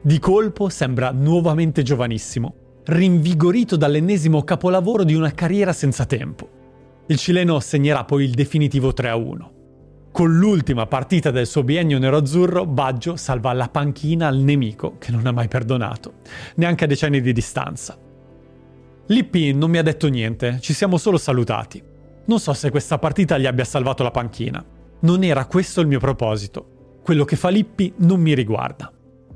Di 0.00 0.18
colpo 0.18 0.70
sembra 0.70 1.10
nuovamente 1.10 1.82
giovanissimo, 1.82 2.54
rinvigorito 2.86 3.76
dall'ennesimo 3.76 4.44
capolavoro 4.44 5.04
di 5.04 5.14
una 5.14 5.32
carriera 5.32 5.74
senza 5.74 6.06
tempo. 6.06 6.56
Il 7.10 7.18
cileno 7.18 7.58
segnerà 7.58 8.04
poi 8.04 8.22
il 8.22 8.34
definitivo 8.34 8.90
3-1. 8.90 9.38
Con 10.12 10.38
l'ultima 10.38 10.86
partita 10.86 11.32
del 11.32 11.48
suo 11.48 11.64
biennio 11.64 11.98
nero-azzurro, 11.98 12.66
Baggio 12.66 13.16
salva 13.16 13.52
la 13.52 13.68
panchina 13.68 14.28
al 14.28 14.36
nemico 14.36 14.96
che 14.98 15.10
non 15.10 15.26
ha 15.26 15.32
mai 15.32 15.48
perdonato, 15.48 16.20
neanche 16.54 16.84
a 16.84 16.86
decenni 16.86 17.20
di 17.20 17.32
distanza. 17.32 17.98
Lippi 19.06 19.52
non 19.52 19.70
mi 19.70 19.78
ha 19.78 19.82
detto 19.82 20.06
niente, 20.06 20.58
ci 20.60 20.72
siamo 20.72 20.98
solo 20.98 21.18
salutati. 21.18 21.82
Non 22.26 22.38
so 22.38 22.52
se 22.52 22.70
questa 22.70 23.00
partita 23.00 23.38
gli 23.38 23.46
abbia 23.46 23.64
salvato 23.64 24.04
la 24.04 24.12
panchina. 24.12 24.64
Non 25.00 25.24
era 25.24 25.46
questo 25.46 25.80
il 25.80 25.88
mio 25.88 25.98
proposito. 25.98 27.00
Quello 27.02 27.24
che 27.24 27.34
fa 27.34 27.48
Lippi 27.48 27.92
non 27.96 28.20
mi 28.20 28.34
riguarda. 28.34 28.88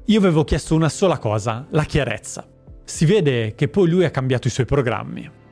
Io 0.05 0.19
avevo 0.21 0.45
chiesto 0.45 0.77
una 0.77 0.89
sola 0.89 1.19
cosa, 1.19 1.67
la 1.71 1.83
chiarezza. 1.83 2.47
Si 2.85 3.05
vede 3.05 3.57
che 3.57 3.67
poi 3.67 3.89
lui 3.89 4.05
ha 4.05 4.11
cambiato 4.11 4.47
i 4.47 4.53
suoi 4.53 4.65
programmi. 4.65 5.43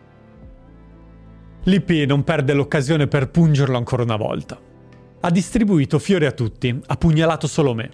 Lippi 1.64 2.04
non 2.07 2.25
perde 2.25 2.54
l'occasione 2.54 3.07
per 3.07 3.31
pungerlo 3.31 3.76
ancora 3.76 4.02
una 4.02 4.16
volta. 4.16 4.59
Ha 5.21 5.31
distribuito 5.31 6.00
fiori 6.00 6.26
a 6.26 6.33
tutti, 6.33 6.76
ha 6.85 6.97
pugnalato 6.97 7.47
solo 7.47 7.73
me. 7.73 7.90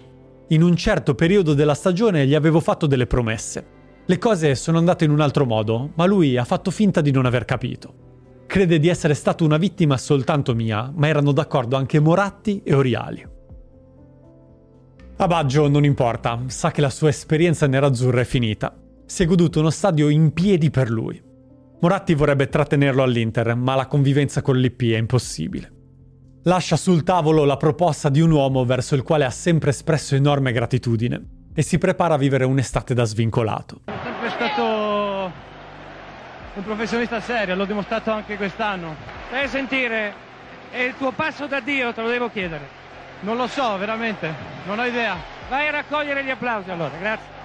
In 0.47 0.63
un 0.63 0.75
certo 0.75 1.13
periodo 1.13 1.53
della 1.53 1.75
stagione 1.75 2.25
gli 2.25 2.33
avevo 2.33 2.59
fatto 2.61 2.87
delle 2.87 3.05
promesse. 3.05 3.77
Le 4.07 4.17
cose 4.17 4.55
sono 4.55 4.79
andate 4.79 5.05
in 5.05 5.11
un 5.11 5.19
altro 5.19 5.45
modo, 5.45 5.91
ma 5.93 6.05
lui 6.05 6.35
ha 6.35 6.45
fatto 6.45 6.71
finta 6.71 7.01
di 7.01 7.11
non 7.11 7.27
aver 7.27 7.45
capito. 7.45 7.93
Crede 8.47 8.79
di 8.79 8.87
essere 8.87 9.13
stato 9.13 9.45
una 9.45 9.57
vittima 9.57 9.97
soltanto 9.97 10.55
mia, 10.55 10.91
ma 10.95 11.07
erano 11.07 11.31
d'accordo 11.31 11.75
anche 11.75 11.99
Moratti 11.99 12.63
e 12.63 12.73
Oriali. 12.73 13.27
A 15.17 15.27
Baggio 15.27 15.67
non 15.67 15.83
importa, 15.83 16.41
sa 16.47 16.71
che 16.71 16.81
la 16.81 16.89
sua 16.89 17.09
esperienza 17.09 17.67
nerazzurra 17.67 18.21
è 18.21 18.25
finita. 18.25 18.75
Si 19.05 19.21
è 19.21 19.27
goduto 19.27 19.59
uno 19.59 19.69
stadio 19.69 20.09
in 20.09 20.33
piedi 20.33 20.71
per 20.71 20.89
lui. 20.89 21.27
Moratti 21.81 22.13
vorrebbe 22.13 22.49
trattenerlo 22.49 23.01
all'Inter, 23.01 23.55
ma 23.55 23.73
la 23.73 23.87
convivenza 23.87 24.41
con 24.41 24.57
l'IP 24.57 24.81
è 24.91 24.97
impossibile. 24.97 25.71
Lascia 26.43 26.75
sul 26.75 27.03
tavolo 27.03 27.45
la 27.45 27.55
proposta 27.55 28.09
di 28.09 28.19
un 28.19 28.31
uomo 28.31 28.65
verso 28.65 28.95
il 28.95 29.01
quale 29.01 29.23
ha 29.23 29.29
sempre 29.29 29.69
espresso 29.69 30.13
enorme 30.15 30.51
gratitudine 30.51 31.21
e 31.53 31.61
si 31.61 31.77
prepara 31.77 32.15
a 32.15 32.17
vivere 32.17 32.43
un'estate 32.43 32.93
da 32.93 33.05
svincolato. 33.05 33.81
È 33.85 33.91
sempre 34.03 34.29
stato 34.29 35.31
un 36.55 36.63
professionista 36.63 37.21
serio, 37.21 37.55
l'ho 37.55 37.65
dimostrato 37.65 38.11
anche 38.11 38.35
quest'anno. 38.35 38.95
Stai 39.27 39.45
a 39.45 39.47
sentire, 39.47 40.13
è 40.71 40.81
il 40.81 40.95
tuo 40.97 41.11
passo 41.11 41.47
da 41.47 41.61
Dio, 41.61 41.93
te 41.93 42.01
lo 42.01 42.09
devo 42.09 42.29
chiedere. 42.29 42.67
Non 43.21 43.37
lo 43.37 43.47
so, 43.47 43.77
veramente, 43.77 44.33
non 44.65 44.79
ho 44.79 44.85
idea. 44.85 45.15
Vai 45.47 45.69
a 45.69 45.71
raccogliere 45.71 46.25
gli 46.25 46.29
applausi 46.29 46.71
allora, 46.71 46.97
grazie. 46.99 47.38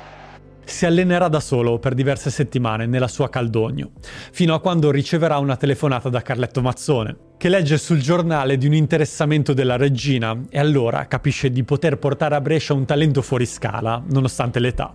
Si 0.65 0.87
allenerà 0.87 1.29
da 1.29 1.41
solo 1.41 1.79
per 1.79 1.95
diverse 1.95 2.31
settimane 2.31 2.87
nella 2.87 3.09
sua 3.09 3.29
Caldogno, 3.29 3.93
fino 4.33 4.55
a 4.55 4.61
quando 4.61 4.91
riceverà 4.91 5.39
una 5.39 5.57
telefonata 5.57 6.09
da 6.09 6.23
Carletto 6.23 6.63
Mazzone, 6.63 7.17
che 7.37 7.49
legge 7.49 7.77
sul 7.77 8.01
giornale 8.01 8.57
di 8.57 8.67
un 8.67 8.75
interessamento 8.75 9.53
della 9.53 9.77
regina 9.77 10.35
e 10.49 10.59
allora 10.59 11.07
capisce 11.07 11.51
di 11.51 11.63
poter 11.65 11.99
portare 11.99 12.35
a 12.35 12.41
Brescia 12.41 12.73
un 12.73 12.87
talento 12.87 13.21
fuori 13.21 13.47
scala, 13.47 14.03
nonostante 14.09 14.59
l'età. 14.59 14.95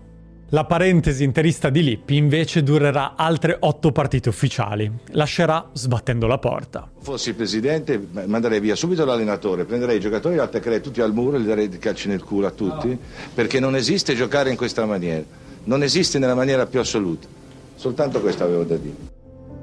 La 0.52 0.66
parentesi 0.66 1.24
interista 1.24 1.70
di 1.70 1.84
Lippi 1.84 2.16
invece 2.16 2.64
durerà 2.64 3.14
altre 3.16 3.56
otto 3.60 3.92
partite 3.92 4.30
ufficiali. 4.30 4.92
Lascerà 5.12 5.70
sbattendo 5.74 6.26
la 6.26 6.40
porta. 6.40 6.90
Fossi 7.02 7.30
il 7.30 7.36
presidente, 7.36 8.04
manderei 8.26 8.60
via 8.60 8.76
subito 8.76 9.06
l'allenatore, 9.06 9.66
prenderei 9.66 9.98
i 9.98 10.00
giocatori, 10.00 10.34
li 10.34 10.42
attaccherei 10.42 10.82
tutti 10.82 11.02
al 11.02 11.14
muro 11.14 11.36
e 11.36 11.40
li 11.42 11.46
darei 11.46 11.70
calci 11.78 12.08
nel 12.08 12.24
culo 12.24 12.48
a 12.48 12.52
tutti, 12.52 12.98
perché 13.32 13.60
non 13.60 13.76
esiste 13.76 14.16
giocare 14.16 14.50
in 14.50 14.58
questa 14.58 14.88
maniera 14.88 15.24
non 15.70 15.84
esiste 15.84 16.18
nella 16.18 16.34
maniera 16.34 16.66
più 16.66 16.80
assoluta. 16.80 17.28
Soltanto 17.76 18.20
questo 18.22 18.44
avevo 18.44 18.64
da 18.64 18.76
dire. 18.76 19.19